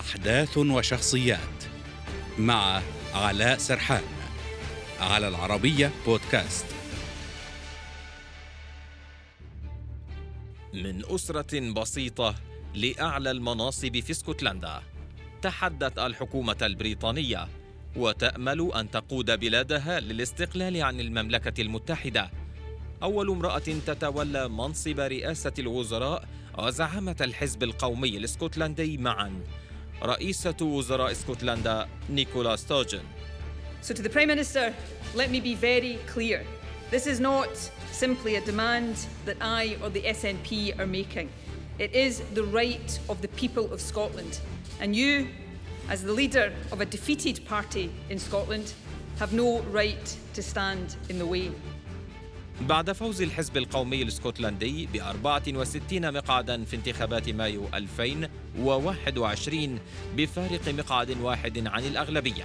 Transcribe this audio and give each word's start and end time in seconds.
أحداث 0.00 0.58
وشخصيات 0.58 1.64
مع 2.38 2.82
علاء 3.14 3.58
سرحان 3.58 4.02
على 5.00 5.28
العربية 5.28 5.90
بودكاست. 6.06 6.66
من 10.74 11.02
أسرة 11.04 11.72
بسيطة 11.72 12.34
لأعلى 12.74 13.30
المناصب 13.30 14.00
في 14.00 14.10
اسكتلندا 14.10 14.82
تحدت 15.42 15.98
الحكومة 15.98 16.56
البريطانية 16.62 17.48
وتأمل 17.96 18.70
أن 18.74 18.90
تقود 18.90 19.40
بلادها 19.40 20.00
للاستقلال 20.00 20.82
عن 20.82 21.00
المملكة 21.00 21.60
المتحدة. 21.60 22.30
أول 23.02 23.30
امرأة 23.30 23.58
تتولى 23.86 24.48
منصب 24.48 25.00
رئاسة 25.00 25.54
الوزراء 25.58 26.28
وزعامة 26.58 27.16
الحزب 27.20 27.62
القومي 27.62 28.16
الاسكتلندي 28.16 28.98
معا. 28.98 29.40
رئيسة 30.03 30.55
وزراء 30.61 31.11
اسكتلندا 31.11 31.87
نيكولا 32.09 32.55
ستوجن 32.55 33.01
So, 33.81 33.93
to 33.93 34.01
the 34.01 34.09
Prime 34.09 34.27
Minister, 34.27 34.73
let 35.13 35.29
me 35.29 35.39
be 35.39 35.53
very 35.53 35.99
clear. 36.07 36.43
This 36.89 37.05
is 37.05 37.19
not 37.19 37.49
simply 37.91 38.35
a 38.35 38.41
demand 38.41 39.05
that 39.25 39.37
I 39.41 39.77
or 39.83 39.91
the 39.91 40.01
SNP 40.01 40.79
are 40.79 40.87
making. 40.87 41.29
It 41.77 41.93
is 41.93 42.21
the 42.33 42.45
right 42.45 42.99
of 43.09 43.21
the 43.21 43.27
people 43.27 43.71
of 43.71 43.79
Scotland. 43.79 44.39
And 44.79 44.95
you, 44.95 45.27
as 45.87 46.01
the 46.03 46.11
leader 46.11 46.51
of 46.71 46.81
a 46.81 46.85
defeated 46.85 47.45
party 47.45 47.91
in 48.09 48.17
Scotland, 48.17 48.73
have 49.19 49.33
no 49.33 49.61
right 49.63 50.17
to 50.33 50.41
stand 50.41 50.95
in 51.09 51.19
the 51.19 51.25
way. 51.25 51.51
بعد 52.68 52.92
فوز 52.92 53.22
الحزب 53.22 53.56
القومي 53.56 54.02
الاسكتلندي 54.02 54.86
ب 54.86 54.96
64 54.96 56.12
مقعدا 56.12 56.64
في 56.64 56.76
انتخابات 56.76 57.28
مايو 57.28 57.68
2021 57.74 59.78
بفارق 60.16 60.68
مقعد 60.68 61.20
واحد 61.20 61.66
عن 61.66 61.84
الأغلبية. 61.84 62.44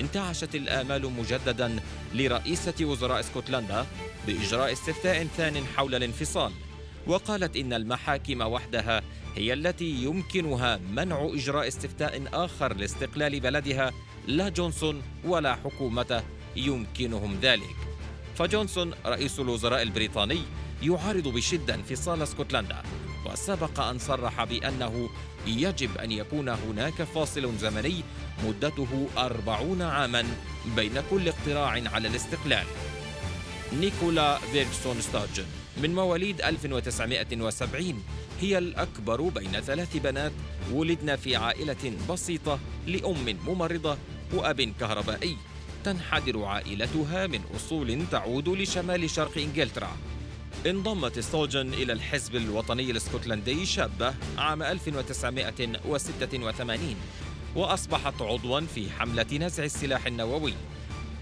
انتعشت 0.00 0.54
الآمال 0.54 1.12
مجددا 1.12 1.80
لرئيسة 2.14 2.74
وزراء 2.80 3.20
اسكتلندا 3.20 3.86
بإجراء 4.26 4.72
استفتاء 4.72 5.24
ثان 5.24 5.64
حول 5.76 5.94
الانفصال. 5.94 6.52
وقالت 7.06 7.56
إن 7.56 7.72
المحاكم 7.72 8.40
وحدها 8.40 9.02
هي 9.36 9.52
التي 9.52 10.04
يمكنها 10.04 10.76
منع 10.76 11.30
إجراء 11.34 11.68
استفتاء 11.68 12.22
آخر 12.32 12.74
لاستقلال 12.74 13.40
بلدها 13.40 13.92
لا 14.26 14.48
جونسون 14.48 15.02
ولا 15.24 15.54
حكومته 15.54 16.22
يمكنهم 16.56 17.38
ذلك. 17.42 17.95
فجونسون 18.36 18.94
رئيس 19.06 19.40
الوزراء 19.40 19.82
البريطاني 19.82 20.42
يعارض 20.82 21.28
بشدة 21.28 21.74
انفصال 21.74 22.22
اسكتلندا 22.22 22.82
وسبق 23.26 23.80
أن 23.80 23.98
صرح 23.98 24.44
بأنه 24.44 25.10
يجب 25.46 25.98
أن 25.98 26.12
يكون 26.12 26.48
هناك 26.48 27.02
فاصل 27.02 27.56
زمني 27.58 28.02
مدته 28.46 29.08
أربعون 29.18 29.82
عاما 29.82 30.24
بين 30.76 31.02
كل 31.10 31.28
اقتراع 31.28 31.68
على 31.68 32.08
الاستقلال. 32.08 32.66
نيكولا 33.72 34.38
فيرغسون 34.38 35.00
ستورجن 35.00 35.44
من 35.82 35.94
مواليد 35.94 36.40
1970 36.40 38.02
هي 38.40 38.58
الأكبر 38.58 39.22
بين 39.22 39.60
ثلاث 39.60 39.96
بنات 39.96 40.32
ولدن 40.72 41.16
في 41.16 41.36
عائلة 41.36 41.92
بسيطة 42.10 42.58
لأم 42.86 43.38
ممرضة 43.46 43.96
وأب 44.34 44.60
كهربائي. 44.80 45.36
تنحدر 45.86 46.44
عائلتها 46.44 47.26
من 47.26 47.40
أصول 47.56 48.06
تعود 48.10 48.48
لشمال 48.48 49.10
شرق 49.10 49.38
إنجلترا. 49.38 49.96
انضمت 50.66 51.18
ستولجن 51.18 51.74
إلى 51.74 51.92
الحزب 51.92 52.36
الوطني 52.36 52.90
الاسكتلندي 52.90 53.66
شابة 53.66 54.14
عام 54.38 54.62
1986 54.62 56.96
وأصبحت 57.56 58.22
عضوا 58.22 58.60
في 58.60 58.90
حملة 58.90 59.26
نزع 59.32 59.64
السلاح 59.64 60.06
النووي. 60.06 60.54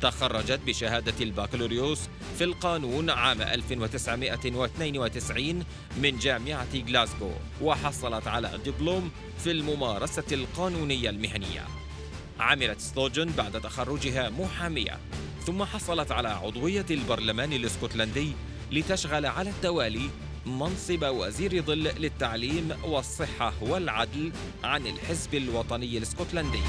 تخرجت 0.00 0.60
بشهادة 0.66 1.14
البكالوريوس 1.20 2.00
في 2.38 2.44
القانون 2.44 3.10
عام 3.10 3.42
1992 3.42 5.64
من 6.02 6.18
جامعة 6.18 6.74
غلاسكو 6.88 7.30
وحصلت 7.62 8.26
على 8.26 8.58
دبلوم 8.66 9.10
في 9.38 9.50
الممارسة 9.50 10.24
القانونية 10.32 11.10
المهنية. 11.10 11.83
عملت 12.40 12.80
ستورجن 12.80 13.30
بعد 13.38 13.60
تخرجها 13.60 14.30
محامية 14.30 14.98
ثم 15.46 15.64
حصلت 15.64 16.12
على 16.12 16.28
عضوية 16.28 16.86
البرلمان 16.90 17.52
الإسكتلندي 17.52 18.32
لتشغل 18.72 19.26
على 19.26 19.50
التوالي 19.50 20.10
منصب 20.46 21.02
وزير 21.02 21.62
ظل 21.62 21.82
للتعليم 21.82 22.68
والصحة 22.84 23.52
والعدل 23.60 24.32
عن 24.64 24.86
الحزب 24.86 25.34
الوطني 25.34 25.98
الإسكتلندي. 25.98 26.60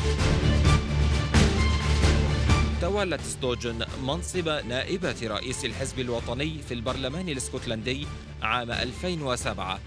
تولت 2.81 3.21
ستورجن 3.21 3.85
منصب 4.03 4.49
نائبة 4.49 5.15
رئيس 5.23 5.65
الحزب 5.65 5.99
الوطني 5.99 6.59
في 6.67 6.73
البرلمان 6.73 7.29
الإسكتلندي 7.29 8.07
عام 8.41 8.71
2007 8.71 9.79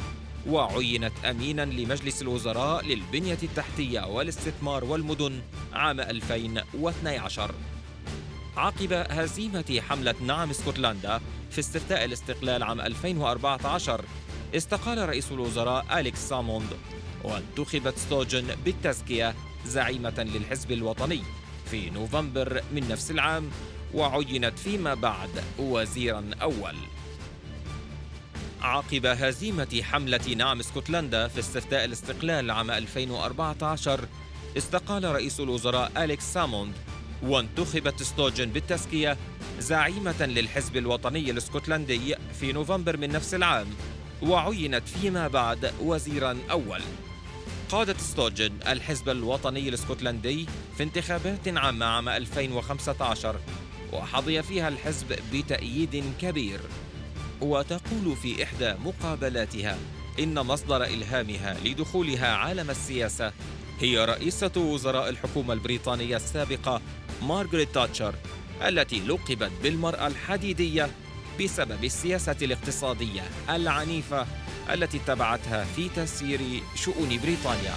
وعينت 0.48 1.12
أمينا 1.25 1.62
لمجلس 1.64 2.22
الوزراء 2.22 2.84
للبنية 2.84 3.38
التحتية 3.42 4.00
والاستثمار 4.00 4.84
والمدن 4.84 5.41
عام 5.72 6.00
2012 6.00 7.54
عقب 8.56 8.92
هزيمة 8.92 9.81
حملة 9.88 10.14
نعم 10.26 10.50
اسكتلندا 10.50 11.20
في 11.50 11.58
استفتاء 11.58 12.04
الاستقلال 12.04 12.62
عام 12.62 12.81
2014 12.81 14.04
استقال 14.56 15.08
رئيس 15.08 15.32
الوزراء 15.32 16.00
أليكس 16.00 16.19
سالموند 16.28 16.69
وانتخبت 17.25 17.98
ستورجن 17.99 18.47
بالتزكية 18.64 19.34
زعيمة 19.66 20.26
للحزب 20.34 20.72
الوطني 20.72 21.22
في 21.70 21.91
نوفمبر 21.91 22.62
من 22.72 22.88
نفس 22.88 23.10
العام 23.10 23.50
وعينت 23.94 24.58
فيما 24.58 24.94
بعد 24.94 25.31
وزيرا 25.58 26.31
أول. 26.42 26.75
عقب 28.62 29.06
هزيمة 29.06 29.80
حملة 29.82 30.34
نعم 30.36 30.58
اسكتلندا 30.60 31.28
في 31.28 31.38
استفتاء 31.38 31.84
الاستقلال 31.84 32.50
عام 32.50 32.70
2014 32.70 34.00
استقال 34.56 35.04
رئيس 35.04 35.41
الوزراء 35.41 35.92
أليكس 36.04 36.24
سالموند 36.32 36.72
وانتخبت 37.22 38.02
ستورجن 38.03 38.50
بالتزكية 38.50 39.16
زعيمة 39.58 40.26
للحزب 40.26 40.76
الوطني 40.76 41.30
الاسكتلندي 41.30 42.14
في 42.41 42.52
نوفمبر 42.52 42.96
من 42.96 43.08
نفس 43.10 43.34
العام 43.34 43.66
وعينت 44.22 44.88
فيما 44.88 45.28
بعد 45.28 45.72
وزيرا 45.80 46.38
أول. 46.50 46.80
قادت 47.70 48.00
ستورجن 48.00 48.53
الحزب 48.69 49.08
الوطني 49.08 49.69
الاسكتلندي 49.69 50.46
في 50.76 50.82
انتخابات 50.82 51.48
عامة 51.48 51.86
عام 51.86 52.08
2015 52.08 53.36
وحظي 53.92 54.42
فيها 54.42 54.69
الحزب 54.69 55.19
بتأييد 55.32 56.04
كبير. 56.20 56.60
وتقول 57.41 58.16
في 58.22 58.44
إحدى 58.44 58.75
مقابلاتها 58.84 59.78
إن 60.19 60.34
مصدر 60.34 60.84
إلهامها 60.84 61.56
لدخولها 61.65 62.28
عالم 62.28 62.71
السياسة 62.71 63.32
هي 63.81 64.04
رئيسة 64.04 64.53
وزراء 64.56 65.09
الحكومة 65.09 65.54
البريطانية 65.54 66.16
السابقة 66.16 66.81
مارغريت 67.22 67.75
تاتشر 67.75 68.15
التي 68.69 69.00
لقبت 69.00 69.50
بالمرأة 69.62 70.06
الحديدية 70.06 70.91
بسبب 71.41 71.84
السياسة 71.84 72.37
الاقتصادية 72.43 73.22
العنيفة 73.49 74.26
التي 74.72 74.97
اتبعتها 74.97 75.65
في 75.65 75.88
تسيير 75.88 76.41
شؤون 76.75 77.19
بريطانيا. 77.22 77.75